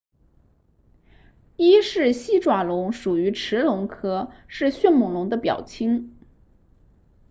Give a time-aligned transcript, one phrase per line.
[1.57, 6.17] 伊氏西爪龙属于驰龙科是迅猛龙的表亲